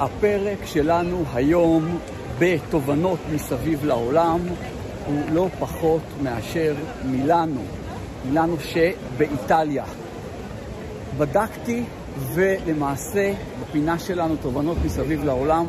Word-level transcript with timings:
הפרק 0.00 0.58
שלנו 0.64 1.24
היום 1.34 1.98
בתובנות 2.38 3.18
מסביב 3.32 3.84
לעולם 3.84 4.40
הוא 5.06 5.20
לא 5.32 5.48
פחות 5.58 6.02
מאשר 6.22 6.74
מילאנו, 7.04 7.60
מילאנו 8.24 8.56
שבאיטליה. 8.60 9.84
בדקתי 11.18 11.84
ולמעשה 12.34 13.32
בפינה 13.60 13.98
שלנו, 13.98 14.36
תובנות 14.36 14.76
מסביב 14.84 15.24
לעולם, 15.24 15.66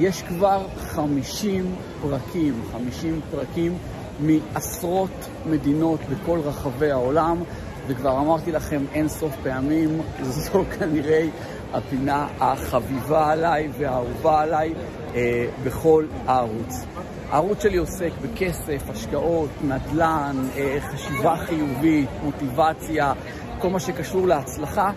יש 0.00 0.22
כבר 0.22 0.66
50 0.78 1.74
פרקים, 2.02 2.62
50 2.72 3.20
פרקים 3.30 3.78
מעשרות 4.20 5.28
מדינות 5.46 6.00
בכל 6.10 6.38
רחבי 6.44 6.90
העולם, 6.90 7.42
וכבר 7.86 8.18
אמרתי 8.20 8.52
לכם 8.52 8.84
אין 8.92 9.08
סוף 9.08 9.32
פעמים, 9.42 10.00
זו 10.22 10.64
כנראה 10.78 11.28
הפינה 11.76 12.26
החביבה 12.40 13.32
עליי 13.32 13.68
והאהובה 13.78 14.40
עליי 14.40 14.74
אה, 15.14 15.46
בכל 15.64 16.04
הערוץ. 16.26 16.84
הערוץ 17.30 17.62
שלי 17.62 17.76
עוסק 17.76 18.10
בכסף, 18.22 18.90
השקעות, 18.90 19.50
נדל"ן, 19.64 20.36
אה, 20.56 20.78
חשיבה 20.80 21.36
חיובית, 21.36 22.08
מוטיבציה, 22.22 23.12
כל 23.58 23.68
מה 23.68 23.80
שקשור 23.80 24.26
להצלחה, 24.26 24.90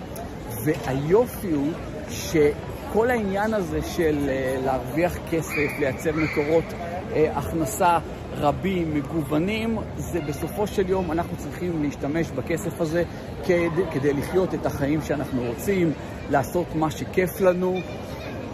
והיופי 0.66 1.52
הוא 1.52 1.72
שכל 2.10 3.10
העניין 3.10 3.54
הזה 3.54 3.82
של 3.82 4.30
אה, 4.30 4.56
להרוויח 4.66 5.18
כסף, 5.32 5.80
לייצר 5.80 6.12
מקורות 6.16 6.66
אה, 7.14 7.32
הכנסה 7.36 7.98
רבים, 8.38 8.94
מגוונים, 8.94 9.78
זה 9.98 10.22
בסופו 10.22 10.68
של 10.68 10.90
יום 10.90 11.12
אנחנו 11.12 11.38
צריכים 11.38 11.84
להשתמש 11.84 12.32
בכסף 12.32 12.82
הזה 12.82 13.04
כדי, 13.44 13.84
כדי 13.92 14.14
לחיות 14.14 14.54
את 14.54 14.66
החיים 14.66 15.02
שאנחנו 15.02 15.42
רוצים, 15.44 15.94
לעשות 16.30 16.76
מה 16.76 16.92
שכיף 16.92 17.42
לנו. 17.42 17.76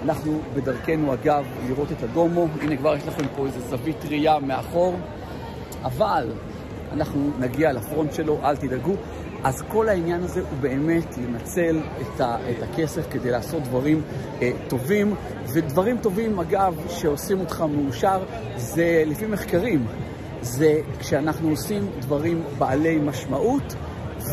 אנחנו 0.04 0.40
בדרכנו, 0.54 1.14
אגב, 1.14 1.46
לראות 1.68 1.92
את 1.92 2.04
הדומו. 2.04 2.48
הנה 2.62 2.78
כבר 2.78 2.96
יש 2.96 3.08
לכם 3.08 3.24
פה 3.36 3.46
איזה 3.46 3.60
זווית 3.60 4.06
ראייה 4.06 4.40
מאחור. 4.40 4.96
אבל 5.84 6.30
אנחנו 6.92 7.32
נגיע 7.40 7.74
לפרונט 7.74 8.14
שלו, 8.14 8.40
אל 8.44 8.56
תדאגו. 8.56 8.94
אז 9.44 9.64
כל 9.68 9.90
העניין 9.90 10.24
הזה 10.24 10.42
הוא 10.42 10.60
באמת 10.62 11.18
לנצל 11.18 11.80
את, 12.02 12.22
ה, 12.22 12.38
את 12.50 12.64
הכסף 12.64 13.12
כדי 13.12 13.32
לעשות 13.32 13.64
דברים 13.64 14.02
אה, 14.42 14.52
טובים, 14.68 15.16
ודברים 15.54 15.98
טובים, 15.98 16.40
אגב, 16.40 16.76
שעושים 16.90 17.40
אותך 17.40 17.62
מאושר, 17.62 18.24
זה 18.56 19.04
לפי 19.06 19.26
מחקרים. 19.26 19.86
זה 20.42 20.80
כשאנחנו 21.00 21.50
עושים 21.50 21.88
דברים 22.00 22.44
בעלי 22.58 22.98
משמעות, 22.98 23.76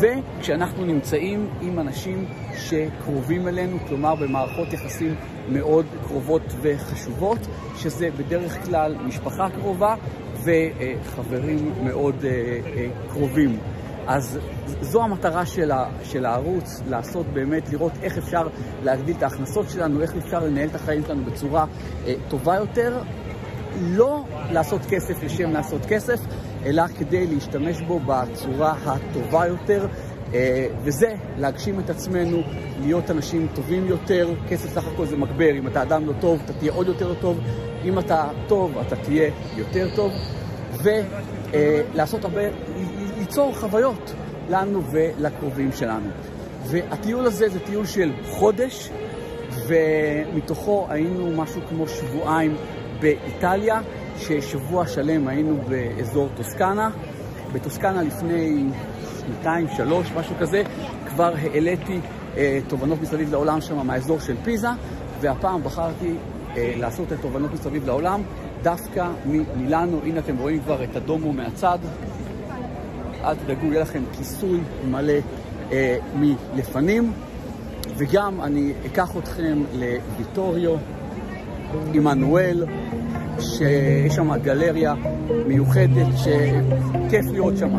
וכשאנחנו 0.01 0.85
נמצאים 0.85 1.49
עם 1.61 1.79
אנשים 1.79 2.25
שקרובים 2.57 3.47
אלינו, 3.47 3.77
כלומר 3.87 4.15
במערכות 4.15 4.73
יחסים 4.73 5.15
מאוד 5.49 5.85
קרובות 6.07 6.41
וחשובות, 6.61 7.47
שזה 7.75 8.09
בדרך 8.17 8.65
כלל 8.65 8.95
משפחה 8.95 9.49
קרובה 9.49 9.95
וחברים 10.43 11.73
מאוד 11.83 12.25
אה, 12.25 12.29
אה, 12.29 12.87
קרובים. 13.09 13.59
אז 14.07 14.39
זו 14.81 15.03
המטרה 15.03 15.45
של, 15.45 15.71
ה, 15.71 15.89
של 16.03 16.25
הערוץ, 16.25 16.81
לעשות 16.89 17.25
באמת, 17.33 17.69
לראות 17.69 17.91
איך 18.01 18.17
אפשר 18.17 18.47
להגדיל 18.83 19.15
את 19.17 19.23
ההכנסות 19.23 19.69
שלנו, 19.69 20.01
איך 20.01 20.15
אפשר 20.15 20.39
לנהל 20.39 20.69
את 20.69 20.75
החיים 20.75 21.03
שלנו 21.07 21.25
בצורה 21.25 21.65
אה, 22.07 22.13
טובה 22.29 22.55
יותר. 22.55 23.01
לא 23.81 24.23
לעשות 24.51 24.81
כסף 24.89 25.23
לשם 25.23 25.51
לעשות 25.51 25.85
כסף, 25.85 26.19
אלא 26.65 26.83
כדי 26.87 27.27
להשתמש 27.27 27.81
בו 27.81 27.99
בצורה 28.05 28.75
הטובה 28.85 29.47
יותר, 29.47 29.87
אה, 30.33 30.67
וזה 30.83 31.15
להגשים 31.37 31.79
את 31.79 31.89
עצמנו, 31.89 32.41
להיות 32.81 33.11
אנשים 33.11 33.47
טובים 33.53 33.87
יותר. 33.87 34.29
כסף 34.49 34.69
סך 34.69 34.87
הכל 34.87 35.05
זה 35.05 35.17
מגבר, 35.17 35.51
אם 35.51 35.67
אתה 35.67 35.81
אדם 35.81 36.05
לא 36.05 36.13
טוב, 36.19 36.41
אתה 36.45 36.53
תהיה 36.53 36.71
עוד 36.71 36.87
יותר 36.87 37.13
טוב, 37.13 37.39
אם 37.85 37.99
אתה 37.99 38.29
טוב, 38.47 38.77
אתה 38.87 38.95
תהיה 38.95 39.29
יותר 39.57 39.95
טוב, 39.95 40.11
ולעשות 40.83 42.25
הרבה, 42.25 42.41
ליצור 43.17 43.55
חוויות 43.55 44.13
לנו 44.49 44.81
ולקרובים 44.91 45.71
שלנו. 45.71 46.09
והטיול 46.65 47.25
הזה 47.25 47.49
זה 47.49 47.59
טיול 47.59 47.85
של 47.85 48.11
חודש, 48.29 48.89
ומתוכו 49.67 50.87
היינו 50.89 51.31
משהו 51.35 51.61
כמו 51.69 51.87
שבועיים 51.87 52.55
באיטליה, 52.99 53.81
ששבוע 54.17 54.87
שלם 54.87 55.27
היינו 55.27 55.57
באזור 55.69 56.29
טוסקנה. 56.35 56.89
בטוסקנה 57.53 58.03
לפני 58.03 58.65
שנתיים, 59.19 59.67
שלוש, 59.77 60.11
משהו 60.11 60.35
כזה, 60.39 60.63
כבר 61.07 61.33
העליתי 61.41 61.99
אה, 62.37 62.59
תובנות 62.67 63.01
מסביב 63.01 63.31
לעולם 63.31 63.61
שם 63.61 63.87
מהאזור 63.87 64.19
של 64.19 64.35
פיזה, 64.43 64.67
והפעם 65.21 65.63
בחרתי 65.63 66.13
אה, 66.57 66.73
לעשות 66.77 67.07
את 67.07 67.19
התובנות 67.19 67.53
מסביב 67.53 67.85
לעולם 67.85 68.21
דווקא 68.63 69.09
ממילאנו. 69.25 69.99
הנה 70.03 70.19
אתם 70.19 70.37
רואים 70.37 70.61
כבר 70.61 70.83
את 70.83 70.95
הדומו 70.95 71.33
מהצד. 71.33 71.79
אל 73.23 73.35
תדאגו, 73.35 73.65
יהיה 73.65 73.81
לכם 73.81 74.03
כיסוי 74.17 74.59
מלא 74.91 75.13
אה, 75.71 75.97
מלפנים. 76.15 77.13
וגם 77.97 78.41
אני 78.41 78.73
אקח 78.85 79.17
אתכם 79.17 79.63
לוויטוריו, 79.73 80.75
עמנואל, 81.93 82.65
שיש 83.39 84.15
שם 84.15 84.37
גלריה 84.37 84.93
מיוחדת 85.47 86.07
שכיף 86.17 87.25
להיות 87.31 87.57
שם, 87.57 87.69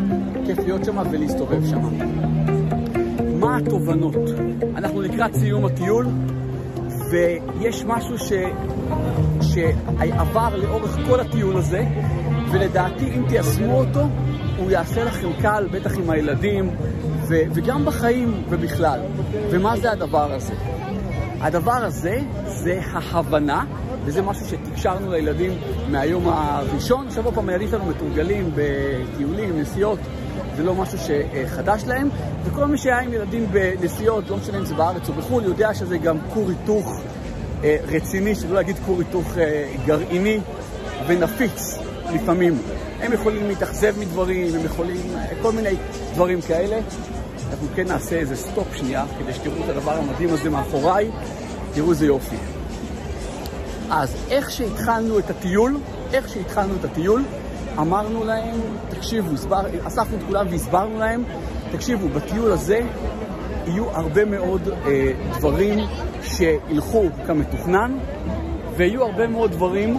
כיף 0.46 0.58
להיות 0.58 0.84
שם 0.84 0.96
ולהסתובב 1.10 1.66
שם. 1.66 1.82
מה 3.38 3.56
התובנות? 3.56 4.30
אנחנו 4.76 5.02
לקראת 5.02 5.34
סיום 5.34 5.64
הטיול, 5.64 6.06
ויש 7.10 7.84
משהו 7.84 8.18
ש... 8.18 8.32
שעבר 9.40 10.56
לאורך 10.56 10.98
כל 11.08 11.20
הטיול 11.20 11.56
הזה, 11.56 11.84
ולדעתי 12.52 13.10
אם 13.16 13.24
תיישמו 13.28 13.78
אותו, 13.78 14.02
הוא 14.58 14.70
יעשה 14.70 15.04
לכם 15.04 15.28
קל, 15.42 15.68
בטח 15.72 15.98
עם 15.98 16.10
הילדים, 16.10 16.70
ו... 17.28 17.34
וגם 17.54 17.84
בחיים 17.84 18.42
ובכלל. 18.48 19.00
ומה 19.50 19.76
זה 19.76 19.92
הדבר 19.92 20.32
הזה? 20.32 20.54
הדבר 21.40 21.84
הזה 21.84 22.18
זה 22.46 22.80
ההבנה, 22.92 23.64
וזה 24.04 24.22
משהו 24.22 24.46
שתקשרנו 24.46 25.12
לילדים 25.12 25.52
מהיום 25.88 26.28
הראשון. 26.28 27.06
עכשיו 27.06 27.24
עוד 27.24 27.34
פעם 27.34 27.48
הילדים 27.48 27.68
שלנו 27.68 27.86
מתורגלים 27.86 28.50
בטיולים, 28.54 29.58
נסיעות, 29.60 29.98
זה 30.56 30.62
לא 30.62 30.74
משהו 30.74 30.98
שחדש 30.98 31.82
להם. 31.86 32.08
וכל 32.44 32.66
מי 32.66 32.78
שהיה 32.78 33.00
עם 33.00 33.12
ילדים 33.12 33.46
בנסיעות, 33.50 34.30
לא 34.30 34.36
משנה 34.36 34.58
אם 34.58 34.64
זה 34.64 34.74
בארץ 34.74 35.08
או 35.08 35.14
בחו"ל, 35.14 35.44
יודע 35.44 35.74
שזה 35.74 35.98
גם 35.98 36.18
כור 36.34 36.48
היתוך 36.48 37.00
אה, 37.64 37.76
רציני, 37.86 38.34
שלא 38.34 38.54
להגיד 38.54 38.76
כור 38.86 38.98
היתוך 38.98 39.38
אה, 39.38 39.72
גרעיני 39.86 40.40
ונפיץ 41.06 41.78
לפעמים. 42.14 42.58
הם 43.00 43.12
יכולים 43.12 43.48
להתאכזב 43.48 43.98
מדברים, 43.98 44.54
הם 44.54 44.64
יכולים, 44.64 45.00
כל 45.42 45.52
מיני 45.52 45.74
דברים 46.14 46.40
כאלה. 46.40 46.76
אנחנו 47.50 47.68
כן 47.74 47.88
נעשה 47.88 48.16
איזה 48.16 48.36
סטופ 48.36 48.74
שנייה, 48.74 49.04
כדי 49.18 49.32
שתראו 49.32 49.64
את 49.64 49.68
הדבר 49.68 49.92
המדהים 49.92 50.28
הזה 50.32 50.50
מאחוריי. 50.50 51.10
תראו 51.74 51.90
איזה 51.90 52.06
יופי. 52.06 52.36
אז 53.96 54.16
איך 54.30 54.50
שהתחלנו 54.50 55.18
את 55.18 55.30
הטיול, 55.30 55.76
איך 56.12 56.28
שהתחלנו 56.28 56.74
את 56.80 56.84
הטיול, 56.84 57.24
אמרנו 57.78 58.24
להם, 58.24 58.60
תקשיבו, 58.88 59.34
הסבר, 59.34 59.60
אספנו 59.86 60.16
את 60.16 60.22
כולם 60.26 60.46
והסברנו 60.50 60.98
להם, 60.98 61.24
תקשיבו, 61.72 62.08
בטיול 62.08 62.52
הזה 62.52 62.80
יהיו 63.66 63.90
הרבה 63.90 64.24
מאוד 64.24 64.68
אה, 64.86 65.12
דברים 65.38 65.78
שילכו 66.22 67.04
כמתוכנן, 67.26 67.98
ויהיו 68.76 69.04
הרבה 69.04 69.26
מאוד 69.26 69.52
דברים, 69.52 69.98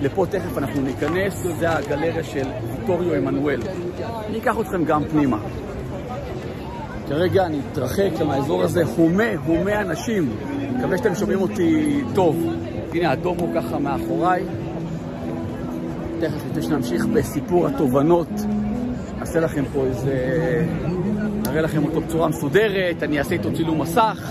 לפה 0.00 0.26
תכף 0.30 0.58
אנחנו 0.58 0.82
ניכנס, 0.82 1.46
זה 1.58 1.70
הגלריה 1.70 2.24
של 2.24 2.48
ויטוריו 2.78 3.14
עמנואל. 3.14 3.60
אני 4.28 4.38
אקח 4.38 4.56
אתכם 4.60 4.84
גם 4.84 5.04
פנימה. 5.08 5.38
כרגע 7.08 7.46
אני 7.46 7.60
אתרחק 7.72 8.10
מהאזור 8.26 8.62
הזה, 8.62 8.82
הומה, 8.96 9.24
הומה 9.46 9.80
אנשים. 9.80 10.36
מקווה 10.78 10.98
שאתם 10.98 11.14
שומעים 11.14 11.40
אותי 11.40 12.00
טוב. 12.14 12.36
הנה 12.96 13.10
האדום 13.10 13.38
הוא 13.38 13.48
ככה 13.54 13.78
מאחוריי. 13.78 14.42
תכף 16.20 16.46
לפני 16.50 16.62
שנמשיך 16.62 17.06
בסיפור 17.06 17.66
התובנות, 17.66 18.28
אעשה 19.20 19.40
לכם 19.40 19.64
פה 19.72 19.84
איזה... 19.84 20.14
אראה 21.46 21.60
לכם 21.60 21.84
אותו 21.84 22.00
בצורה 22.00 22.28
מסודרת, 22.28 23.02
אני 23.02 23.18
אעשה 23.18 23.34
איתו 23.34 23.52
צילום 23.54 23.80
מסך, 23.80 24.30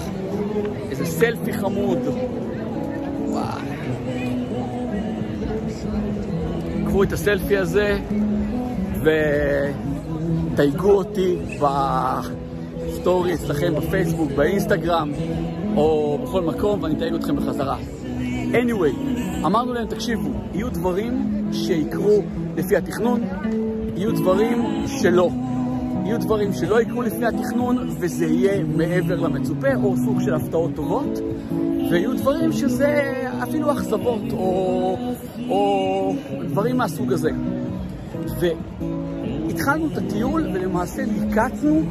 איזה 0.89 1.05
סלפי 1.05 1.53
חמוד. 1.53 1.97
וואי. 3.25 3.61
קחו 6.85 7.03
את 7.03 7.13
הסלפי 7.13 7.57
הזה 7.57 7.99
ותייגו 10.53 10.91
אותי 10.91 11.35
ב... 11.61 11.65
סטורי 12.93 13.33
אצלכם 13.33 13.75
בפייסבוק, 13.75 14.31
באינסטגרם 14.31 15.11
או 15.75 16.17
בכל 16.23 16.41
מקום 16.41 16.83
ואני 16.83 16.95
אתייג 16.95 17.13
אתכם 17.13 17.35
בחזרה. 17.35 17.77
Anyway, 18.63 18.95
אמרנו 19.45 19.73
להם, 19.73 19.87
תקשיבו, 19.87 20.29
יהיו 20.53 20.69
דברים 20.69 21.31
שיקרו 21.51 22.21
לפי 22.55 22.75
התכנון, 22.75 23.21
יהיו 23.95 24.11
דברים 24.11 24.63
שלא. 24.87 25.29
יהיו 26.05 26.19
דברים 26.19 26.53
שלא 26.53 26.81
יקרו 26.81 27.01
לפני 27.01 27.25
התכנון 27.25 27.89
וזה 27.99 28.25
יהיה 28.25 28.63
מעבר 28.63 29.15
למצופה 29.15 29.67
או 29.83 29.97
סוג 29.97 30.21
של 30.21 30.33
הפתעות 30.33 30.75
טובות 30.75 31.19
ויהיו 31.91 32.13
דברים 32.13 32.51
שזה 32.51 33.21
אפילו 33.43 33.71
אכזבות 33.71 34.31
או, 34.31 34.97
או 35.49 36.15
דברים 36.49 36.77
מהסוג 36.77 37.13
הזה. 37.13 37.29
והתחלנו 38.39 39.87
את 39.87 39.97
הטיול 39.97 40.47
ולמעשה 40.53 41.03
ליקטנו 41.05 41.81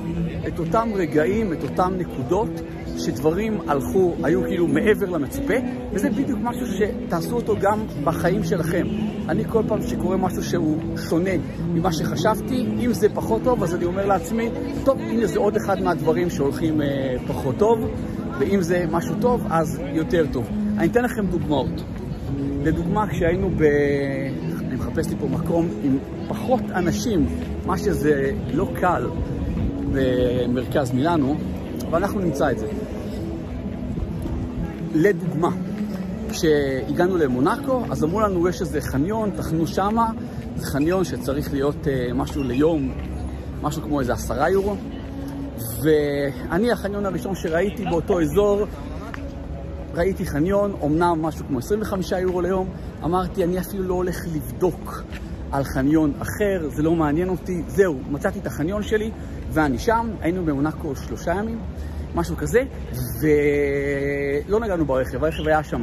את 0.48 0.58
אותם 0.58 0.88
רגעים, 0.94 1.52
את 1.52 1.62
אותם 1.62 1.92
נקודות 1.98 2.60
שדברים 2.98 3.60
הלכו, 3.68 4.14
היו 4.22 4.42
כאילו 4.42 4.66
מעבר 4.66 5.10
למצופה, 5.10 5.54
וזה 5.92 6.10
בדיוק 6.10 6.38
משהו 6.42 6.66
שתעשו 6.66 7.36
אותו 7.36 7.54
גם 7.60 7.80
בחיים 8.04 8.44
שלכם. 8.44 8.86
אני 9.28 9.44
כל 9.44 9.62
פעם 9.68 9.82
שקורה 9.82 10.16
משהו 10.16 10.42
שהוא 10.42 10.78
שונה 11.08 11.30
ממה 11.68 11.92
שחשבתי, 11.92 12.66
אם 12.78 12.92
זה 12.92 13.08
פחות 13.14 13.42
טוב, 13.44 13.62
אז 13.62 13.74
אני 13.74 13.84
אומר 13.84 14.06
לעצמי, 14.06 14.50
טוב, 14.84 14.98
הנה 14.98 15.26
זה 15.26 15.38
עוד 15.38 15.56
אחד 15.56 15.82
מהדברים 15.82 16.30
שהולכים 16.30 16.82
אה, 16.82 17.16
פחות 17.26 17.54
טוב, 17.58 17.78
ואם 18.38 18.62
זה 18.62 18.84
משהו 18.90 19.14
טוב, 19.20 19.46
אז 19.50 19.80
יותר 19.92 20.26
טוב. 20.32 20.48
אני 20.78 20.86
אתן 20.86 21.04
לכם 21.04 21.26
דוגמאות. 21.26 21.84
לדוגמה, 22.64 23.06
כשהיינו 23.10 23.50
ב... 23.50 23.62
אני 24.60 24.74
מחפש 24.74 25.08
לי 25.08 25.16
פה 25.20 25.26
מקום 25.26 25.68
עם 25.82 25.98
פחות 26.28 26.62
אנשים, 26.74 27.26
מה 27.66 27.78
שזה 27.78 28.30
לא 28.54 28.68
קל 28.80 29.06
במרכז 29.92 30.92
מילאנו, 30.92 31.36
אבל 31.88 32.02
אנחנו 32.02 32.20
נמצא 32.20 32.50
את 32.50 32.58
זה. 32.58 32.66
לדוגמה, 34.94 35.50
כשהגענו 36.30 37.16
למונאקו, 37.16 37.82
אז 37.90 38.04
אמרו 38.04 38.20
לנו, 38.20 38.48
יש 38.48 38.60
איזה 38.60 38.80
חניון, 38.80 39.30
תחנו 39.36 39.66
שמה, 39.66 40.10
זה 40.56 40.66
חניון 40.66 41.04
שצריך 41.04 41.52
להיות 41.52 41.84
uh, 41.84 42.14
משהו 42.14 42.42
ליום, 42.42 42.92
משהו 43.62 43.82
כמו 43.82 44.00
איזה 44.00 44.12
עשרה 44.12 44.50
יורו. 44.50 44.76
ואני, 45.82 46.72
החניון 46.72 47.06
הראשון 47.06 47.34
שראיתי 47.34 47.84
באותו 47.84 48.20
אזור, 48.20 48.66
ראיתי 49.94 50.26
חניון, 50.26 50.76
אמנם 50.84 51.22
משהו 51.22 51.46
כמו 51.46 51.58
25 51.58 52.12
יורו 52.12 52.40
ליום, 52.40 52.68
אמרתי, 53.04 53.44
אני 53.44 53.58
אפילו 53.58 53.84
לא 53.84 53.94
הולך 53.94 54.16
לבדוק 54.34 55.02
על 55.52 55.64
חניון 55.64 56.12
אחר, 56.18 56.68
זה 56.68 56.82
לא 56.82 56.94
מעניין 56.94 57.28
אותי, 57.28 57.62
זהו, 57.66 58.00
מצאתי 58.10 58.38
את 58.38 58.46
החניון 58.46 58.82
שלי 58.82 59.10
ואני 59.50 59.78
שם, 59.78 60.10
היינו 60.20 60.44
במונאקו 60.44 60.96
שלושה 60.96 61.34
ימים. 61.34 61.58
משהו 62.14 62.36
כזה, 62.36 62.62
ולא 63.20 64.60
נגענו 64.60 64.84
ברכב, 64.84 65.24
הרכב 65.24 65.48
היה 65.48 65.64
שם. 65.64 65.82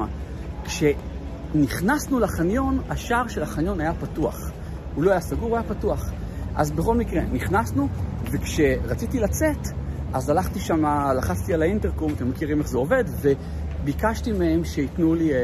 כשנכנסנו 0.63 2.19
לחניון, 2.19 2.81
השער 2.89 3.27
של 3.27 3.43
החניון 3.43 3.81
היה 3.81 3.93
פתוח. 3.93 4.51
הוא 4.95 5.03
לא 5.03 5.11
היה 5.11 5.19
סגור, 5.19 5.49
הוא 5.49 5.57
היה 5.57 5.69
פתוח. 5.69 6.11
אז 6.55 6.71
בכל 6.71 6.95
מקרה, 6.95 7.21
נכנסנו, 7.31 7.87
וכשרציתי 8.31 9.19
לצאת, 9.19 9.67
אז 10.13 10.29
הלכתי 10.29 10.59
שם, 10.59 10.85
לחצתי 11.17 11.53
על 11.53 11.61
האינטרקום, 11.61 12.13
אתם 12.13 12.29
מכירים 12.29 12.59
איך 12.59 12.67
זה 12.67 12.77
עובד, 12.77 13.03
וביקשתי 13.21 14.31
מהם 14.31 14.65
שייתנו 14.65 15.15
לי, 15.15 15.33
אה, 15.33 15.37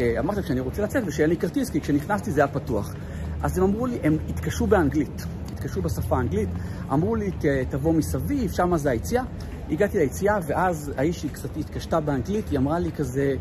אה, 0.00 0.14
אמרתי 0.18 0.36
להם 0.36 0.48
שאני 0.48 0.60
רוצה 0.60 0.82
לצאת 0.82 1.02
ושיהיה 1.06 1.26
לי 1.26 1.36
כרטיס, 1.36 1.70
כי 1.70 1.80
כשנכנסתי 1.80 2.30
זה 2.30 2.40
היה 2.40 2.52
פתוח. 2.52 2.94
אז 3.42 3.58
הם 3.58 3.64
אמרו 3.64 3.86
לי, 3.86 3.98
הם 4.02 4.18
התקשו 4.28 4.66
באנגלית, 4.66 5.26
התקשו 5.52 5.82
בשפה 5.82 6.16
האנגלית, 6.16 6.48
אמרו 6.92 7.16
לי, 7.16 7.30
תבוא 7.70 7.92
מסביב, 7.92 8.52
שם 8.52 8.76
זה 8.76 8.90
היציאה. 8.90 9.22
הגעתי 9.70 9.98
ליציאה, 9.98 10.38
ואז 10.46 10.92
האיש 10.96 11.22
היא 11.22 11.30
קצת 11.30 11.56
התקשתה 11.56 12.00
באנגלית, 12.00 12.48
היא 12.48 12.58
אמרה 12.58 12.78
לי 12.78 12.92
כזה, 12.92 13.34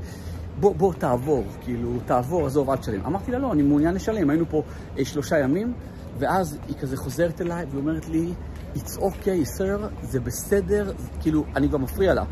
בוא, 0.60 0.76
בוא 0.76 0.94
תעבור, 0.94 1.44
כאילו, 1.62 1.90
תעבור, 2.06 2.46
עזוב, 2.46 2.70
אל 2.70 2.78
תשלם. 2.78 3.06
אמרתי 3.06 3.32
לה, 3.32 3.40
לא, 3.40 3.54
אני 3.54 3.64
מעוניין 3.64 3.96
לשלם, 3.96 4.30
היינו 4.30 4.46
פה 4.50 4.64
אה, 4.98 5.06
שלושה 5.06 5.40
ימים, 5.40 5.74
ואז 6.20 6.58
היא 6.68 6.76
כזה 6.76 6.98
חוזרת 6.98 7.42
אליי 7.42 7.66
ואומרת 7.72 8.10
לי, 8.10 8.34
It's 8.76 8.98
okay, 8.98 9.58
sir, 9.58 9.88
זה 10.02 10.20
בסדר, 10.20 10.92
כאילו, 11.22 11.46
אני 11.56 11.68
גם 11.68 11.82
מפריע 11.82 12.14
לה 12.14 12.24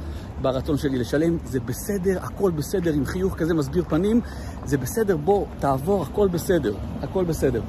ברצון 0.42 0.78
שלי 0.78 0.98
לשלם, 0.98 1.38
זה 1.44 1.60
בסדר, 1.60 2.20
הכל 2.22 2.52
בסדר, 2.52 2.94
עם 2.94 3.06
חיוך 3.06 3.36
כזה 3.38 3.54
מסביר 3.54 3.84
פנים, 3.84 4.22
זה 4.66 4.78
בסדר, 4.78 5.18
בוא, 5.18 5.46
תעבור, 5.60 6.04
הכל 6.04 6.28
בסדר, 6.28 6.76
הכל 7.02 7.26
בסדר. 7.26 7.62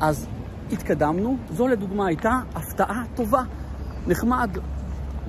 אז 0.00 0.26
התקדמנו, 0.72 1.36
זו 1.50 1.68
לדוגמה 1.68 2.06
הייתה 2.06 2.30
הפתעה 2.54 3.02
טובה, 3.14 3.42
נחמד, 4.06 4.58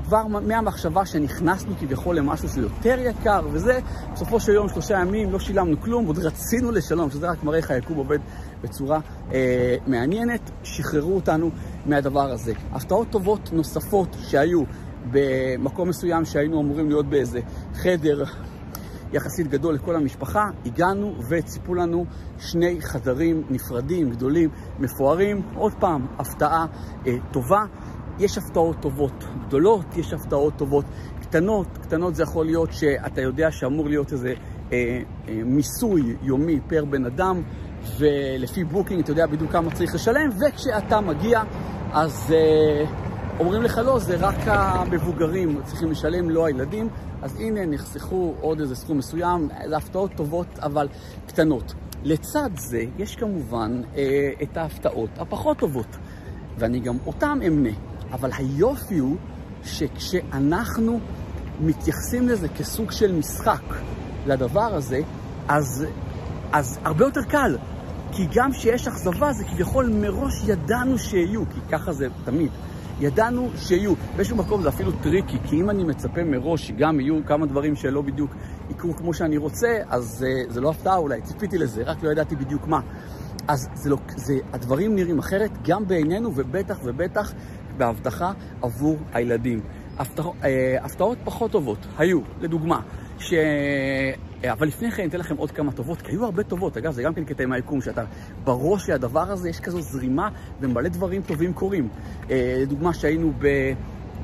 כבר 0.06 0.28
מהמחשבה 0.28 1.06
שנכנסנו 1.06 1.76
כביכול 1.80 2.16
למשהו 2.18 2.50
שהוא 2.50 2.64
יותר 2.64 2.96
יקר 3.00 3.48
וזה, 3.52 3.80
בסופו 4.14 4.40
של 4.40 4.52
יום, 4.52 4.70
שלושה 4.70 5.00
ימים, 5.00 5.32
לא 5.32 5.40
שילמנו 5.40 5.82
כלום, 5.82 6.06
עוד 6.06 6.20
רצינו 6.20 6.72
לשלום, 6.72 7.10
שזה 7.10 7.30
רק 7.30 7.44
מראה 7.44 7.58
איך 7.58 7.72
היקום 7.72 7.98
עובד 7.98 8.20
בצורה 8.62 9.00
אה, 9.34 9.76
מעניינת, 9.88 10.52
שחררו 10.64 11.16
אותנו 11.16 11.50
מהדבר 11.86 12.32
הזה. 12.32 12.54
הפתעות 12.72 13.10
טובות 13.10 13.50
נוספות 13.54 14.16
שהיו 14.20 14.64
במקום 15.12 15.90
מסוים 15.90 16.26
שהיינו 16.26 16.62
אמורים 16.62 16.90
להיות 16.90 17.06
באיזה 17.06 17.40
חדר 17.74 18.24
יחסית 19.14 19.48
גדול 19.48 19.76
לכל 19.76 19.96
המשפחה, 19.96 20.44
הגענו 20.66 21.16
וציפו 21.30 21.74
לנו 21.74 22.06
שני 22.40 22.82
חדרים 22.82 23.44
נפרדים, 23.50 24.10
גדולים, 24.10 24.50
מפוארים. 24.80 25.42
עוד 25.56 25.74
פעם, 25.80 26.08
הפתעה 26.20 26.66
אה, 27.08 27.16
טובה. 27.32 27.64
יש 28.20 28.38
הפתעות 28.38 28.76
טובות 28.82 29.24
גדולות, 29.48 29.98
יש 29.98 30.14
הפתעות 30.14 30.54
טובות 30.58 30.86
קטנות. 31.22 31.68
קטנות 31.82 32.16
זה 32.16 32.24
יכול 32.24 32.46
להיות 32.46 32.74
שאתה 32.74 33.22
יודע 33.22 33.52
שאמור 33.52 33.90
להיות 33.90 34.14
איזה 34.14 34.34
אה, 34.72 35.02
אה, 35.28 35.42
מיסוי 35.46 36.16
יומי 36.22 36.60
per 36.68 36.86
בן 36.86 37.06
אדם, 37.06 37.42
ולפי 37.98 38.64
Booking 38.64 39.00
אתה 39.00 39.12
יודע 39.12 39.26
בדיוק 39.26 39.52
כמה 39.52 39.72
צריך 39.72 39.96
לשלם, 39.96 40.30
וכשאתה 40.30 41.02
מגיע 41.02 41.44
אז 41.92 42.34
אה, 42.34 42.86
אומרים 43.40 43.62
לך 43.62 43.82
לא, 43.86 44.00
זה 44.00 44.16
רק 44.20 44.36
המבוגרים 44.46 45.62
צריכים 45.64 45.92
לשלם, 45.92 46.30
לא 46.30 46.46
הילדים. 46.46 46.90
אז 47.22 47.40
הנה, 47.40 47.66
נחסכו 47.66 48.34
עוד 48.42 48.60
איזה 48.60 48.76
סכום 48.76 48.98
מסוים, 48.98 49.50
זה 49.70 49.78
הפתעות 49.78 50.12
טובות 50.16 50.60
אבל 50.60 50.88
קטנות. 51.28 51.74
לצד 52.04 52.50
זה, 52.56 52.84
יש 52.98 53.16
כמובן 53.16 53.82
אה, 53.96 54.32
את 54.44 54.58
ההפתעות 54.58 55.10
הפחות 55.18 55.58
טובות, 55.58 55.98
ואני 56.58 56.80
גם 56.80 56.98
אותם 57.06 57.40
אמנה. 57.48 57.70
אבל 58.12 58.30
היופי 58.38 58.98
הוא 58.98 59.16
שכשאנחנו 59.64 61.00
מתייחסים 61.62 62.28
לזה 62.28 62.48
כסוג 62.48 62.92
של 62.92 63.12
משחק, 63.12 63.64
לדבר 64.28 64.76
הזה, 64.76 65.00
אז, 65.48 65.86
אז 66.52 66.80
הרבה 66.84 67.06
יותר 67.06 67.22
קל. 67.24 67.58
כי 68.12 68.28
גם 68.36 68.52
כשיש 68.52 68.88
אכזבה 68.88 69.34
זה 69.34 69.44
כביכול 69.44 69.90
מראש 69.90 70.34
ידענו 70.48 70.98
שיהיו, 70.98 71.44
כי 71.50 71.60
ככה 71.72 71.94
זה 71.94 72.08
תמיד. 72.26 72.52
ידענו 73.00 73.50
שיהיו. 73.58 73.94
באיזשהו 74.16 74.38
מקום 74.38 74.62
זה 74.62 74.70
אפילו 74.70 74.92
tricky, 74.92 75.38
כי 75.44 75.62
אם 75.62 75.70
אני 75.70 75.84
מצפה 75.84 76.24
מראש 76.24 76.68
שגם 76.68 77.00
יהיו 77.00 77.26
כמה 77.26 77.46
דברים 77.46 77.76
שלא 77.76 78.02
בדיוק 78.02 78.32
יקרו 78.70 78.96
כמו 78.96 79.14
שאני 79.14 79.38
רוצה, 79.38 79.68
אז 79.90 80.04
זה, 80.04 80.26
אה, 80.26 80.54
זה 80.54 80.62
לא 80.62 80.70
הפתעה 80.70 80.98
אולי, 80.98 81.22
ציפיתי 81.22 81.58
לזה, 81.58 81.84
רק 81.84 82.04
לא 82.04 82.10
ידעתי 82.10 82.36
בדיוק 82.36 82.68
מה. 82.68 82.80
אז 83.48 83.70
זה 83.74 83.90
לא, 83.90 83.98
זה, 84.16 84.34
הדברים 84.54 84.96
נראים 84.96 85.20
אחרת 85.20 85.52
גם 85.64 85.88
בעינינו, 85.88 86.32
ובטח 86.36 86.80
ובטח 86.84 87.34
בהבטחה 87.78 88.32
עבור 88.62 88.98
הילדים. 89.14 89.62
אה, 90.00 90.78
הפתעות 90.82 91.18
פחות 91.24 91.52
טובות 91.52 91.78
היו, 91.98 92.20
לדוגמה, 92.42 92.82
ש... 93.20 93.34
אה, 94.44 94.54
אבל 94.54 94.68
לפני 94.68 94.92
כן 94.92 95.08
אתן 95.08 95.18
לכם 95.18 95.38
עוד 95.38 95.52
כמה 95.52 95.72
טובות, 95.72 96.02
כי 96.02 96.12
היו 96.12 96.26
הרבה 96.26 96.44
טובות. 96.44 96.78
אגב, 96.78 96.94
זה 96.94 97.04
גם 97.04 97.14
כן 97.14 97.24
קטע 97.24 97.44
עם 97.44 97.52
היקום, 97.52 97.82
שאתה 97.82 98.04
בראש 98.44 98.86
של 98.86 98.94
הדבר 98.94 99.32
הזה, 99.32 99.50
יש 99.50 99.60
כזו 99.60 99.82
זרימה 99.82 100.30
ומלא 100.62 100.90
דברים 100.90 101.22
טובים 101.22 101.54
קורים. 101.54 101.88
אה, 102.30 102.56
לדוגמה, 102.62 102.94
שהיינו 102.94 103.34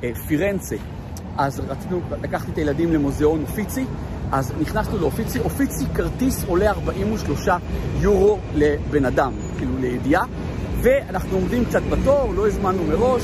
בפירנצה, 0.00 0.76
אז 1.38 1.60
רצינו, 1.60 2.00
לקחתי 2.22 2.50
את 2.50 2.58
הילדים 2.58 2.92
למוזיאון 2.92 3.42
אופיצי, 3.42 3.84
אז 4.32 4.52
נכנסנו 4.60 4.98
לאופיצי, 4.98 5.38
אופיצי 5.38 5.84
כרטיס 5.94 6.44
עולה 6.44 6.70
43 6.70 7.48
יורו 8.00 8.38
לבן 8.54 9.04
אדם, 9.04 9.32
כאילו 9.58 9.78
לידיעה. 9.78 10.24
ואנחנו 10.82 11.36
עומדים 11.36 11.64
קצת 11.64 11.82
בתור, 11.82 12.34
לא 12.34 12.46
הזמנו 12.46 12.84
מראש, 12.84 13.22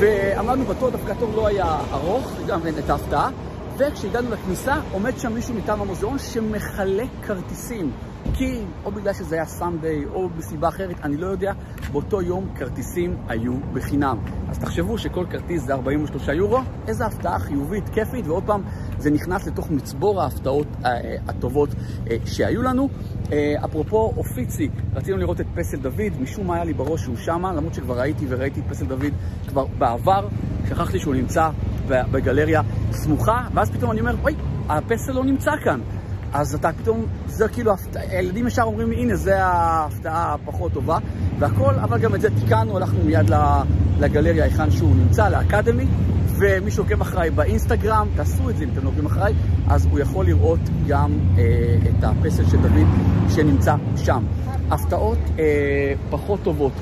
ועמדנו 0.00 0.64
בתור, 0.64 0.90
דווקא 0.90 1.12
התור 1.12 1.32
לא 1.36 1.46
היה 1.46 1.78
ארוך, 1.92 2.32
גם 2.46 2.60
את 2.78 2.90
ההפתעה, 2.90 3.30
וכשהגענו 3.78 4.30
לכניסה 4.30 4.80
עומד 4.92 5.18
שם 5.18 5.32
מישהו 5.32 5.54
מטעם 5.54 5.80
המוזיאון 5.80 6.18
שמחלק 6.18 7.08
כרטיסים. 7.22 7.92
כי, 8.34 8.64
או 8.84 8.92
בגלל 8.92 9.12
שזה 9.12 9.34
היה 9.34 9.44
סאנדיי, 9.44 10.04
או 10.04 10.28
בסיבה 10.28 10.68
אחרת, 10.68 10.96
אני 11.02 11.16
לא 11.16 11.26
יודע, 11.26 11.52
באותו 11.92 12.22
יום 12.22 12.48
כרטיסים 12.54 13.16
היו 13.28 13.52
בחינם. 13.72 14.18
אז 14.48 14.58
תחשבו 14.58 14.98
שכל 14.98 15.26
כרטיס 15.30 15.62
זה 15.62 15.74
43 15.74 16.28
יורו, 16.28 16.58
איזה 16.88 17.06
הפתעה 17.06 17.38
חיובית, 17.38 17.88
כיפית, 17.88 18.26
ועוד 18.26 18.42
פעם, 18.46 18.62
זה 18.98 19.10
נכנס 19.10 19.46
לתוך 19.46 19.70
מצבור 19.70 20.22
ההפתעות 20.22 20.66
אה, 20.84 21.16
הטובות 21.28 21.68
אה, 22.10 22.16
שהיו 22.24 22.62
לנו. 22.62 22.88
אה, 23.32 23.54
אפרופו 23.64 24.12
אופיצי, 24.16 24.68
רצינו 24.94 25.16
לראות 25.16 25.40
את 25.40 25.46
פסל 25.54 25.76
דוד, 25.76 26.20
משום 26.20 26.46
מה 26.46 26.54
היה 26.54 26.64
לי 26.64 26.72
בראש 26.72 27.02
שהוא 27.02 27.16
שמה, 27.16 27.52
למרות 27.52 27.74
שכבר 27.74 28.00
ראיתי 28.00 28.26
וראיתי 28.28 28.60
את 28.60 28.64
פסל 28.68 28.86
דוד 28.86 29.12
כבר 29.48 29.66
בעבר, 29.78 30.28
שכחתי 30.68 30.98
שהוא 30.98 31.14
נמצא 31.14 31.50
בגלריה 31.88 32.62
סמוכה, 32.92 33.46
ואז 33.54 33.70
פתאום 33.70 33.90
אני 33.90 34.00
אומר, 34.00 34.14
אוי, 34.22 34.34
הפסל 34.68 35.12
לא 35.12 35.24
נמצא 35.24 35.50
כאן. 35.64 35.80
אז 36.32 36.54
אתה 36.54 36.70
פתאום, 36.72 37.06
זה 37.26 37.48
כאילו, 37.48 37.72
הילדים 37.94 38.46
ישר 38.46 38.62
אומרים, 38.62 38.92
הנה, 38.92 39.16
זה 39.16 39.44
ההפתעה 39.44 40.34
הפחות 40.34 40.72
טובה, 40.72 40.98
והכל, 41.38 41.74
אבל 41.74 41.98
גם 41.98 42.14
את 42.14 42.20
זה 42.20 42.28
תיקנו, 42.40 42.76
הלכנו 42.76 43.04
מיד 43.04 43.30
לגלריה 44.00 44.44
היכן 44.44 44.70
שהוא 44.70 44.96
נמצא, 44.96 45.28
לאקדמי, 45.28 45.86
ומי 46.38 46.70
שעוקב 46.70 47.00
אחריי 47.00 47.30
באינסטגרם, 47.30 48.08
תעשו 48.16 48.50
את 48.50 48.56
זה 48.56 48.64
אם 48.64 48.68
אתם 48.72 48.84
לא 48.84 48.88
עוקבים 48.88 49.06
אחריי, 49.06 49.34
אז 49.68 49.86
הוא 49.86 49.98
יכול 49.98 50.26
לראות 50.26 50.60
גם 50.86 51.12
אה, 51.38 51.44
את 51.82 52.04
הפסל 52.04 52.48
של 52.50 52.56
דוד 52.56 52.86
שנמצא 53.28 53.74
שם. 53.96 54.24
הפתעות 54.70 55.18
אה, 55.38 55.92
פחות 56.10 56.40
טובות 56.42 56.72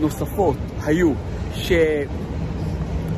נוספות 0.00 0.56
היו 0.86 1.12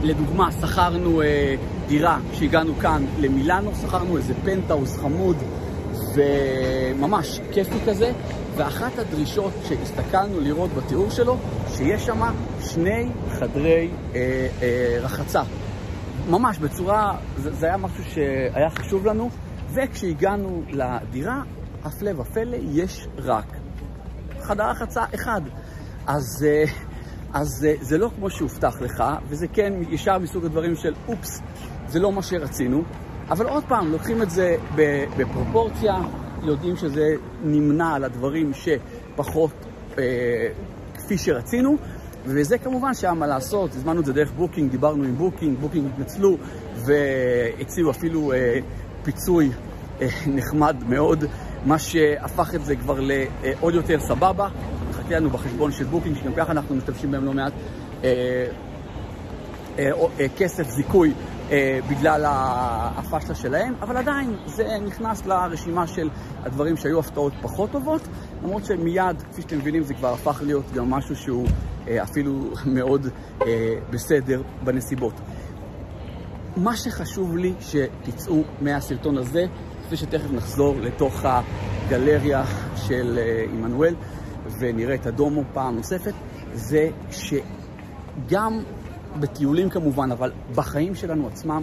שלדוגמה 0.05 0.52
שכרנו 0.52 1.23
אה, 1.23 1.55
דירה 1.88 2.19
כשהגענו 2.33 2.75
כאן 2.81 3.05
למילאנו, 3.19 3.71
שכרנו 3.83 4.17
איזה 4.17 4.35
פנטהאוס 4.45 4.97
חמוד 4.97 5.37
וממש 6.14 7.40
כיפי 7.52 7.78
כזה, 7.87 8.12
ואחת 8.57 8.99
הדרישות 8.99 9.52
שהסתכלנו 9.69 10.40
לראות 10.40 10.71
בתיאור 10.75 11.11
שלו, 11.11 11.37
שיש 11.76 12.07
שם 12.07 12.21
שני 12.61 13.09
חדרי 13.31 13.88
אה, 14.14 14.49
אה, 14.62 14.99
רחצה. 15.00 15.43
ממש 16.29 16.59
בצורה, 16.59 17.19
זה, 17.37 17.53
זה 17.53 17.67
היה 17.67 17.77
משהו 17.77 18.05
שהיה 18.05 18.71
חשוב 18.71 19.07
לנו, 19.07 19.31
וכשהגענו 19.73 20.63
לדירה, 20.69 21.43
הפלא 21.85 22.21
ופלא, 22.21 22.57
יש 22.61 23.09
רק 23.19 23.57
חדר 24.41 24.71
רחצה 24.71 25.05
אחד. 25.15 25.41
אז, 26.07 26.47
אה, 26.47 26.65
אז 27.33 27.67
אה, 27.69 27.75
זה 27.81 27.99
לא 27.99 28.11
כמו 28.17 28.31
שהובטח 28.31 28.81
לך, 28.81 29.05
וזה 29.29 29.47
כן 29.49 29.73
ישר 29.91 30.19
מסוג 30.19 30.45
הדברים 30.45 30.77
של 30.77 30.95
אופס, 31.09 31.43
זה 31.87 31.99
לא 31.99 32.13
מה 32.13 32.23
שרצינו, 32.23 32.83
אבל 33.31 33.47
עוד 33.47 33.65
פעם, 33.69 33.93
לוקחים 33.93 34.23
את 34.23 34.31
זה 34.31 34.57
בפרופורציה, 35.17 35.95
יודעים 36.43 36.77
שזה 36.77 37.15
נמנה 37.43 37.95
על 37.95 38.05
הדברים 38.05 38.53
שפחות 38.55 39.53
אה, 39.99 40.05
כפי 40.95 41.19
שרצינו, 41.19 41.77
וזה 42.25 42.59
כמובן 42.59 42.95
שהיה 42.95 43.15
מה 43.15 43.27
לעשות, 43.27 43.71
הזמנו 43.75 44.01
את 44.01 44.07
זה 44.07 44.13
דרך 44.13 44.33
Booking, 44.33 44.71
דיברנו 44.71 45.05
עם 45.05 45.15
Booking, 45.15 45.59
Booking 45.59 45.87
התנצלו 45.95 46.37
והציעו 46.75 47.91
אפילו 47.91 48.33
אה, 48.33 48.59
פיצוי 49.03 49.51
אה, 50.01 50.09
נחמד 50.27 50.77
מאוד, 50.89 51.25
מה 51.65 51.79
שהפך 51.79 52.55
את 52.55 52.65
זה 52.65 52.77
כבר 52.77 53.01
לעוד 53.01 53.75
יותר 53.75 54.01
סבבה. 54.01 54.49
מחכה 54.91 55.17
לנו 55.17 55.31
בחשבון 55.31 55.73
של 55.73 55.85
Booking, 55.85 56.17
שגם 56.17 56.35
ככה 56.35 56.53
אנחנו 56.53 56.75
משתמשים 56.75 57.11
בהם 57.11 57.25
לא 57.25 57.33
מעט, 57.33 57.53
אה, 58.05 58.47
אה, 59.79 59.91
אה, 60.21 60.27
כסף 60.37 60.69
זיכוי 60.69 61.13
אה, 61.51 61.79
בגלל 61.91 62.25
הפשלה 62.97 63.35
שלהם, 63.35 63.75
אבל 63.81 63.97
עדיין 63.97 64.37
זה 64.47 64.79
נכנס 64.87 65.27
לרשימה 65.27 65.87
של 65.87 66.09
הדברים 66.45 66.77
שהיו 66.77 66.99
הפתעות 66.99 67.33
פחות 67.43 67.71
טובות, 67.71 68.09
למרות 68.43 68.65
שמיד, 68.65 69.23
כפי 69.33 69.43
שאתם 69.43 69.59
מבינים, 69.59 69.83
זה 69.83 69.95
כבר 69.95 70.13
הפך 70.13 70.43
להיות 70.47 70.73
גם 70.73 70.91
משהו 70.91 71.17
שהוא 71.17 71.47
אה, 71.47 71.53
אפילו 72.03 72.51
מאוד 72.67 73.07
אה, 73.47 73.75
בסדר 73.91 74.43
בנסיבות. 74.65 75.15
מה 76.57 76.77
שחשוב 76.77 77.37
לי 77.37 77.55
שתצאו 77.61 78.43
מהסרטון 78.61 79.19
הזה, 79.19 79.45
כפי 79.87 79.97
שתכף 79.97 80.31
נחזור 80.33 80.77
לתוך 80.81 81.25
הגלריה 81.25 82.45
של 82.77 83.19
אה, 83.19 83.45
עמנואל 83.53 83.95
ונראה 84.59 84.95
את 84.95 85.07
הדומו 85.07 85.43
פעם 85.53 85.77
נוספת, 85.77 86.13
זה 86.53 86.91
שגם 87.11 88.61
בטיולים 89.21 89.71
כמובן, 89.71 90.13
אבל 90.13 90.33
בחיים 90.55 90.95
שלנו 90.95 91.27
עצמם, 91.27 91.63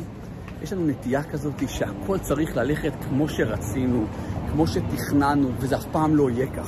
יש 0.62 0.74
לנו 0.74 0.88
נטייה 0.88 1.24
כזאת 1.24 1.54
שהכל 1.68 2.18
צריך 2.18 2.58
ללכת 2.58 2.94
כמו 3.10 3.30
שרצינו, 3.30 4.06
כמו 4.52 4.68
שתכננו, 4.68 5.50
וזה 5.60 5.76
אף 5.76 5.86
פעם 5.92 6.16
לא 6.16 6.30
יהיה 6.30 6.48
כך. 6.48 6.68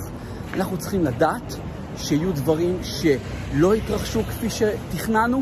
אנחנו 0.54 0.78
צריכים 0.78 1.04
לדעת 1.04 1.54
שיהיו 1.98 2.32
דברים 2.34 2.78
שלא 2.84 3.76
יתרחשו 3.76 4.24
כפי 4.24 4.50
שתכננו, 4.50 5.42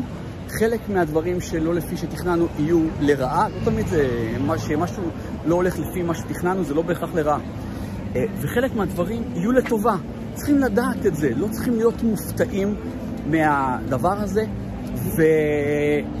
חלק 0.60 0.88
מהדברים 0.88 1.40
שלא 1.40 1.74
לפי 1.74 1.96
שתכננו 1.96 2.46
יהיו 2.58 2.80
לרעה, 3.00 3.48
לא 3.48 3.64
תמיד 3.64 3.86
זה, 3.86 4.08
שמשהו 4.58 5.02
לא 5.46 5.54
הולך 5.54 5.78
לפי 5.78 6.02
מה 6.02 6.14
שתכננו, 6.14 6.64
זה 6.64 6.74
לא 6.74 6.82
בהכרח 6.82 7.14
לרעה. 7.14 7.38
אה, 8.16 8.24
וחלק 8.40 8.74
מהדברים 8.74 9.22
יהיו 9.34 9.52
לטובה. 9.52 9.96
צריכים 10.34 10.58
לדעת 10.58 11.06
את 11.06 11.16
זה, 11.16 11.30
לא 11.36 11.46
צריכים 11.50 11.74
להיות 11.74 12.02
מופתעים 12.02 12.74
מהדבר 13.26 14.12
הזה, 14.12 14.44
ו... 14.94 15.22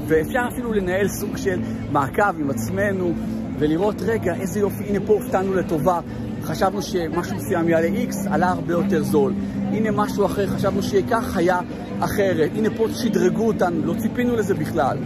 ואפשר 0.06 0.40
אפילו 0.52 0.72
לנהל 0.72 1.08
סוג 1.08 1.36
של 1.36 1.60
מעקב 1.92 2.40
עם 2.40 2.50
עצמנו 2.50 3.12
ולראות, 3.58 4.02
רגע, 4.02 4.34
איזה 4.34 4.60
יופי, 4.60 4.84
הנה 4.84 4.98
פה 5.06 5.12
הופתענו 5.12 5.54
לטובה. 5.54 6.00
חשבנו 6.42 6.82
שמשהו 6.82 7.36
מסוים 7.36 7.68
יעלה 7.68 7.88
X, 7.88 8.14
עלה 8.30 8.48
הרבה 8.48 8.72
יותר 8.72 9.02
זול. 9.02 9.32
הנה 9.72 9.90
משהו 9.90 10.26
אחר, 10.26 10.46
חשבנו 10.46 10.82
שכך 10.82 11.36
היה 11.36 11.60
אחרת. 12.00 12.50
הנה 12.54 12.68
פה 12.76 12.86
שדרגו 12.94 13.46
אותנו, 13.46 13.86
לא 13.86 13.94
ציפינו 13.98 14.36
לזה 14.36 14.54
בכלל. 14.54 14.98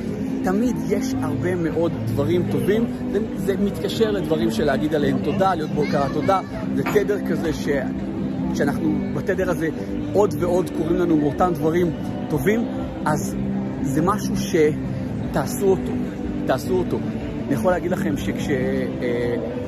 תמיד 0.44 0.76
יש 0.88 1.14
הרבה 1.22 1.54
מאוד 1.54 1.92
דברים 2.06 2.50
טובים, 2.50 2.84
זה, 3.12 3.18
זה 3.36 3.54
מתקשר 3.56 4.10
לדברים 4.10 4.50
של 4.50 4.64
להגיד 4.64 4.94
עליהם 4.94 5.18
תודה, 5.24 5.54
להיות 5.54 5.70
בהוקרת 5.70 6.12
תודה, 6.12 6.40
זה 6.74 6.82
תדר 6.82 7.18
כזה 7.28 7.52
ש, 7.52 7.68
שאנחנו 8.54 8.98
בתדר 9.14 9.50
הזה 9.50 9.68
עוד 10.12 10.34
ועוד 10.38 10.70
קוראים 10.76 10.96
לנו 10.96 11.16
מאותם 11.16 11.50
דברים 11.54 11.90
טובים, 12.30 12.64
אז 13.04 13.36
זה 13.82 14.02
משהו 14.02 14.34
שתעשו 14.36 15.66
אותו, 15.66 15.92
תעשו 16.46 16.74
אותו. 16.74 16.98
אני 17.46 17.54
יכול 17.54 17.72
להגיד 17.72 17.90
לכם 17.90 18.16
שכשאנחנו 18.16 18.52
אה, 19.02 19.59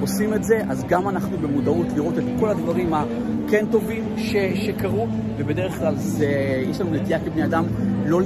עושים 0.00 0.34
את 0.34 0.44
זה, 0.44 0.60
אז 0.68 0.84
גם 0.88 1.08
אנחנו 1.08 1.38
במודעות 1.38 1.86
לראות 1.94 2.18
את 2.18 2.24
כל 2.40 2.48
הדברים 2.48 2.94
הכן 2.94 3.66
טובים 3.70 4.04
ש, 4.16 4.36
שקרו, 4.66 5.06
ובדרך 5.36 5.78
כלל 5.78 5.96
זה, 5.96 6.26
יש 6.70 6.80
לנו 6.80 6.90
נטייה 6.90 7.20
כבני 7.20 7.44
אדם 7.44 7.64
לא 8.06 8.20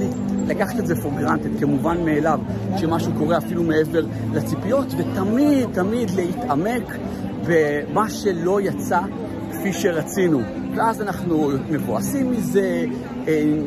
לקחת 0.47 0.79
את 0.79 0.87
זה 0.87 0.93
for 0.95 1.21
granted, 1.21 1.59
כמובן 1.59 2.05
מאליו, 2.05 2.39
שמשהו 2.77 3.11
קורה 3.17 3.37
אפילו 3.37 3.63
מעבר 3.63 4.05
לציפיות, 4.33 4.87
ותמיד 4.97 5.69
תמיד 5.73 6.09
להתעמק 6.09 6.97
במה 7.47 8.09
שלא 8.09 8.61
יצא 8.61 8.99
כפי 9.51 9.73
שרצינו. 9.73 10.41
ואז 10.75 11.01
אנחנו 11.01 11.49
מבואסים 11.69 12.31
מזה, 12.31 12.85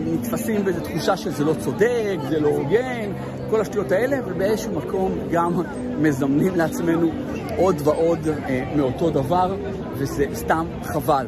נתפסים 0.07 0.65
באיזו 0.65 0.81
תחושה 0.81 1.17
שזה 1.17 1.45
לא 1.45 1.55
צודק, 1.55 2.17
זה 2.29 2.41
לא 2.41 2.49
הוגן, 2.49 3.11
כל 3.51 3.61
השטויות 3.61 3.93
האלה, 3.93 4.17
ובאיזשהו 4.27 4.73
מקום 4.73 5.13
גם 5.31 5.63
מזמנים 5.99 6.57
לעצמנו 6.57 7.11
עוד 7.57 7.77
ועוד 7.85 8.29
אה, 8.29 8.73
מאותו 8.77 9.11
דבר, 9.11 9.57
וזה 9.93 10.27
סתם 10.35 10.67
חבל. 10.83 11.27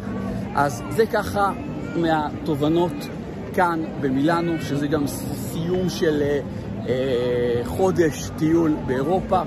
אז 0.55 0.83
זה 0.91 1.07
ככה 1.07 1.53
מהתובנות 1.97 2.93
כאן 3.55 3.81
במילאנו, 4.01 4.53
שזה 4.61 4.87
גם 4.87 5.07
סיום 5.07 5.89
של 5.89 6.23
אה, 6.23 6.41
אה, 6.89 7.61
חודש 7.65 8.31
טיול 8.39 8.77
באירופה, 8.87 9.41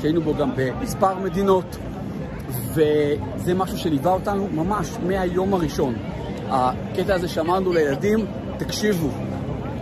שהיינו 0.00 0.20
בו 0.20 0.34
גם 0.34 0.50
במספר 0.56 1.18
מדינות. 1.18 1.76
וזה 2.74 3.54
משהו 3.54 3.78
שליווה 3.78 4.12
אותנו 4.12 4.48
ממש 4.54 4.90
מהיום 5.06 5.54
הראשון. 5.54 5.94
הקטע 6.50 7.14
הזה 7.14 7.28
שאמרנו 7.28 7.72
לילדים, 7.72 8.26
תקשיבו, 8.58 9.08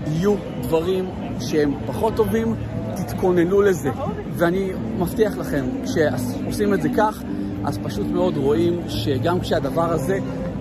יהיו 0.07 0.35
דברים 0.63 1.11
שהם 1.41 1.75
פחות 1.87 2.15
טובים, 2.17 2.55
תתכוננו 2.97 3.63
לזה. 3.63 3.91
ואני 4.33 4.71
מבטיח 4.99 5.37
לכם, 5.37 5.65
כשעושים 5.85 6.75
את 6.75 6.83
זה 6.83 6.89
כך, 6.97 7.23
אז 7.65 7.79
פשוט 7.79 8.07
מאוד 8.07 8.37
רואים 8.37 8.81
שגם 8.89 9.41
כשהדבר 9.41 9.93
הזה, 9.93 10.19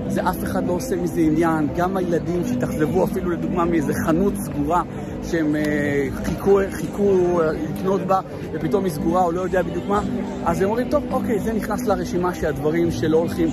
זה 0.08 0.30
אף 0.30 0.44
אחד 0.44 0.68
לא 0.68 0.74
עושה 0.74 0.96
מזה 0.96 1.22
עניין, 1.22 1.68
גם 1.76 1.98
הילדים 1.98 2.42
שהתאכזבו 2.48 3.04
אפילו 3.04 3.32
לדוגמה 3.32 3.66
מאיזה 3.66 3.94
חנות 4.06 4.34
סגורה 4.36 4.84
שהם 5.24 5.56
אה, 5.56 6.08
חיכו, 6.24 6.60
חיכו 6.72 7.42
אה, 7.42 7.52
לקנות 7.52 8.02
בה 8.02 8.20
ופתאום 8.54 8.84
היא 8.84 8.94
סגורה 8.94 9.24
או 9.24 9.32
לא 9.32 9.42
יודע 9.42 9.62
בדיוק 9.62 9.86
מה, 9.88 10.02
אז 10.46 10.62
הם 10.62 10.70
אומרים, 10.70 10.90
טוב, 10.90 11.04
אוקיי, 11.12 11.40
זה 11.40 11.54
נכנס 11.54 11.88
לרשימה 11.88 12.36
של 12.36 12.46
הדברים 12.46 12.92
שלא 12.92 13.18
הולכים 13.18 13.50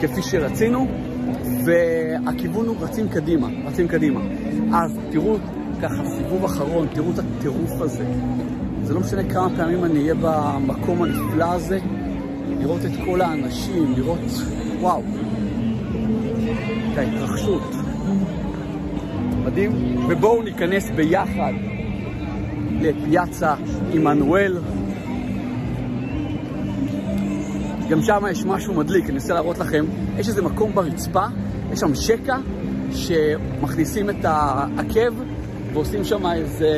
כפי 0.00 0.22
שרצינו, 0.22 0.86
והכיוון 1.64 2.66
הוא 2.66 2.76
רצים 2.80 3.08
קדימה, 3.08 3.48
רצים 3.66 3.88
קדימה. 3.88 4.20
אז 4.72 4.98
תראו 5.10 5.36
ככה, 5.82 6.04
סיבוב 6.04 6.44
אחרון, 6.44 6.86
תראו 6.92 7.10
את 7.10 7.18
הטירוף 7.18 7.80
הזה. 7.80 8.04
זה 8.82 8.94
לא 8.94 9.00
משנה 9.00 9.24
כמה 9.24 9.48
פעמים 9.56 9.84
אני 9.84 9.98
אהיה 9.98 10.14
במקום 10.14 11.02
הנפלא 11.02 11.52
הזה, 11.52 11.78
לראות 12.60 12.84
את 12.84 12.90
כל 13.04 13.20
האנשים, 13.20 13.92
לראות, 13.96 14.18
וואו, 14.80 15.02
את 16.92 16.98
ההתרחשות. 16.98 17.62
מדהים. 19.44 19.72
ובואו 20.08 20.42
ניכנס 20.42 20.90
ביחד 20.90 21.52
לפיאצה 22.80 23.54
עמנואל. 23.92 24.58
גם 27.88 28.02
שם 28.02 28.22
יש 28.30 28.44
משהו 28.44 28.74
מדליק, 28.74 29.04
אני 29.10 29.18
רוצה 29.18 29.34
להראות 29.34 29.58
לכם. 29.58 29.84
יש 30.18 30.28
איזה 30.28 30.42
מקום 30.42 30.74
ברצפה, 30.74 31.24
יש 31.72 31.80
שם 31.80 31.94
שקע, 31.94 32.36
שמכניסים 32.92 34.10
את 34.10 34.24
העקב 34.24 35.14
ועושים 35.72 36.04
שם 36.04 36.26
איזה, 36.26 36.68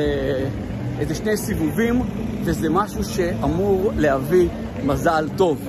איזה 0.99 1.15
שני 1.15 1.37
סיבובים, 1.37 2.01
וזה 2.43 2.69
משהו 2.69 3.03
שאמור 3.03 3.91
להביא 3.95 4.47
מזל 4.85 5.29
טוב. 5.35 5.67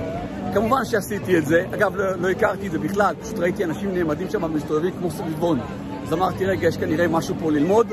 כמובן 0.55 0.85
שעשיתי 0.85 1.39
את 1.39 1.47
זה, 1.47 1.65
אגב 1.75 1.97
לא, 1.97 2.17
לא 2.17 2.29
הכרתי 2.29 2.67
את 2.67 2.73
זה 2.73 2.79
בכלל, 2.79 3.15
פשוט 3.23 3.39
ראיתי 3.39 3.65
אנשים 3.65 3.95
נעמדים 3.95 4.31
שם 4.31 4.43
ומסתובבים 4.43 4.93
כמו 4.99 5.11
סביבון. 5.11 5.61
אז 6.07 6.13
אמרתי, 6.13 6.47
רגע, 6.47 6.69
יש 6.69 6.77
כנראה 6.77 7.09
משהו 7.09 7.35
פה 7.41 7.53
ללמוד, 7.53 7.87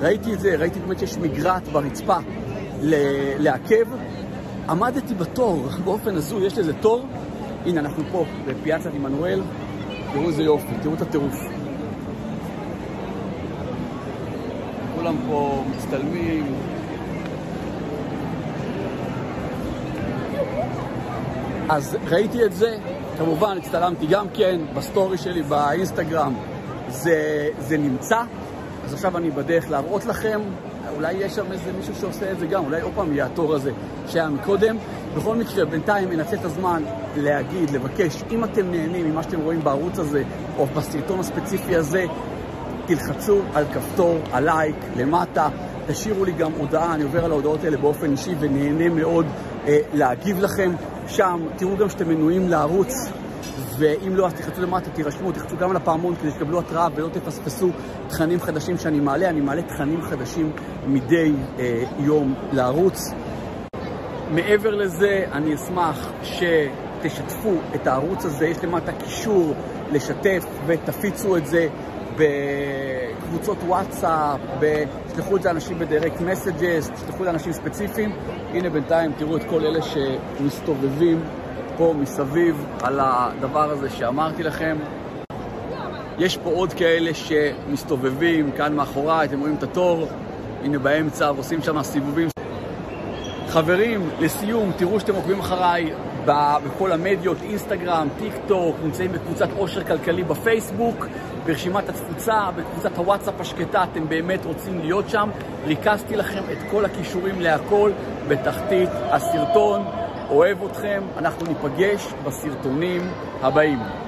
ראיתי 0.00 0.32
את 0.32 0.40
זה, 0.40 0.56
ראיתי 0.56 0.78
באמת 0.80 0.98
שיש 0.98 1.18
מגרעת 1.18 1.68
ברצפה 1.68 2.16
לעכב. 3.38 3.86
עמדתי 4.68 5.14
בתור, 5.14 5.66
באופן 5.84 6.16
הזוי, 6.16 6.46
יש 6.46 6.58
לזה 6.58 6.72
תור. 6.72 7.06
הנה, 7.66 7.80
אנחנו 7.80 8.02
פה 8.12 8.24
בפיאצת 8.46 8.90
עמנואל. 8.94 9.40
תראו 10.12 10.28
איזה 10.28 10.42
יופי, 10.42 10.74
תראו 10.82 10.94
את 10.94 11.02
הטירוף. 11.02 11.40
כולם 14.94 15.16
פה 15.28 15.64
מצטלמים. 15.76 16.54
אז 21.68 21.96
ראיתי 22.08 22.44
את 22.44 22.52
זה, 22.52 22.76
כמובן 23.18 23.58
הצטלמתי 23.58 24.06
גם 24.06 24.26
כן 24.34 24.60
בסטורי 24.74 25.18
שלי 25.18 25.42
באינסטגרם, 25.42 26.34
זה, 26.88 27.48
זה 27.58 27.78
נמצא, 27.78 28.22
אז 28.84 28.94
עכשיו 28.94 29.16
אני 29.16 29.30
בדרך 29.30 29.70
להראות 29.70 30.04
לכם, 30.04 30.40
אולי 30.96 31.12
יש 31.12 31.32
שם 31.32 31.52
איזה 31.52 31.72
מישהו 31.76 31.94
שעושה 31.94 32.32
את 32.32 32.38
זה 32.38 32.46
גם, 32.46 32.64
אולי 32.64 32.80
עוד 32.80 32.92
פעם 32.94 33.12
יהיה 33.12 33.26
התור 33.26 33.54
הזה 33.54 33.70
שהיה 34.06 34.28
מקודם. 34.28 34.76
בכל 35.16 35.36
מקרה, 35.36 35.64
בינתיים 35.64 36.12
אנצל 36.12 36.36
את 36.36 36.44
הזמן 36.44 36.82
להגיד, 37.16 37.70
לבקש, 37.70 38.22
אם 38.30 38.44
אתם 38.44 38.70
נהנים 38.70 39.10
ממה 39.10 39.22
שאתם 39.22 39.40
רואים 39.40 39.64
בערוץ 39.64 39.98
הזה, 39.98 40.22
או 40.58 40.66
בסרטון 40.66 41.20
הספציפי 41.20 41.76
הזה, 41.76 42.04
תלחצו 42.86 43.40
על 43.54 43.64
כפתור 43.74 44.18
הלייק 44.32 44.76
למטה, 44.96 45.48
תשאירו 45.86 46.24
לי 46.24 46.32
גם 46.32 46.52
הודעה, 46.52 46.94
אני 46.94 47.02
עובר 47.02 47.24
על 47.24 47.30
ההודעות 47.32 47.64
האלה 47.64 47.76
באופן 47.76 48.12
אישי 48.12 48.34
ונהנה 48.40 48.88
מאוד 48.88 49.26
אה, 49.66 49.78
להגיב 49.94 50.40
לכם 50.40 50.72
שם. 51.08 51.40
תראו 51.56 51.76
גם 51.76 51.90
שאתם 51.90 52.08
מנויים 52.08 52.48
לערוץ, 52.48 52.94
ואם 53.78 54.16
לא, 54.16 54.26
אז 54.26 54.34
תלחצו 54.34 54.62
למטה, 54.62 54.90
תירשמו, 54.90 55.32
תלחצו 55.32 55.56
גם 55.56 55.70
על 55.70 55.76
הפעמון 55.76 56.16
כדי 56.16 56.30
שתקבלו 56.30 56.58
התראה 56.58 56.88
ולא 56.94 57.08
תפספסו 57.08 57.70
תכנים 58.08 58.40
חדשים 58.40 58.78
שאני 58.78 59.00
מעלה. 59.00 59.28
אני 59.28 59.40
מעלה 59.40 59.62
תכנים 59.62 60.02
חדשים 60.02 60.52
מדי 60.86 61.32
אה, 61.58 61.82
יום 61.98 62.34
לערוץ. 62.52 63.00
מעבר 64.30 64.70
לזה, 64.70 65.24
אני 65.32 65.54
אשמח 65.54 66.12
שתשתפו 66.22 67.52
את 67.74 67.86
הערוץ 67.86 68.24
הזה, 68.24 68.46
יש 68.46 68.64
למטה 68.64 68.92
קישור 68.92 69.54
לשתף 69.92 70.44
ותפיצו 70.66 71.36
את 71.36 71.46
זה 71.46 71.68
בקבוצות 72.16 73.58
וואטסאפ, 73.66 74.40
תשלחו 75.12 75.36
את 75.36 75.42
זה 75.42 75.48
לאנשים 75.48 75.78
בדירקט 75.78 76.20
מסג'ס, 76.20 76.90
תשלחו 76.90 77.24
לאנשים 77.24 77.52
ספציפיים. 77.52 78.12
הנה 78.52 78.70
בינתיים 78.70 79.12
תראו 79.18 79.36
את 79.36 79.44
כל 79.44 79.60
אלה 79.64 79.80
שמסתובבים 79.82 81.24
פה 81.76 81.94
מסביב 81.98 82.66
על 82.82 83.00
הדבר 83.02 83.70
הזה 83.70 83.90
שאמרתי 83.90 84.42
לכם. 84.42 84.76
יש 86.18 86.36
פה 86.36 86.50
עוד 86.50 86.72
כאלה 86.72 87.10
שמסתובבים 87.14 88.52
כאן 88.52 88.74
מאחוריי, 88.76 89.28
אתם 89.28 89.40
רואים 89.40 89.54
את 89.54 89.62
התור, 89.62 90.06
הנה 90.64 90.78
באמצע, 90.78 91.32
ועושים 91.34 91.62
שם 91.62 91.82
סיבובים. 91.82 92.28
חברים, 93.48 94.10
לסיום, 94.20 94.72
תראו 94.76 95.00
שאתם 95.00 95.14
עוקבים 95.14 95.40
אחריי 95.40 95.92
בכל 96.24 96.92
המדיות, 96.92 97.36
אינסטגרם, 97.42 98.08
טיק 98.18 98.32
טוק, 98.46 98.76
נמצאים 98.84 99.12
בקבוצת 99.12 99.48
עושר 99.56 99.84
כלכלי 99.84 100.24
בפייסבוק, 100.24 101.06
ברשימת 101.46 101.88
התפוצה, 101.88 102.48
בקבוצת 102.56 102.96
הוואטסאפ 102.96 103.40
השקטה, 103.40 103.84
אתם 103.84 104.08
באמת 104.08 104.44
רוצים 104.44 104.80
להיות 104.80 105.08
שם. 105.08 105.30
ריכזתי 105.66 106.16
לכם 106.16 106.42
את 106.52 106.58
כל 106.70 106.84
הכישורים 106.84 107.40
להכל 107.40 107.90
בתחתית 108.28 108.88
הסרטון. 109.10 110.05
אוהב 110.30 110.64
אתכם, 110.64 111.02
אנחנו 111.16 111.46
ניפגש 111.46 112.12
בסרטונים 112.24 113.02
הבאים. 113.42 114.05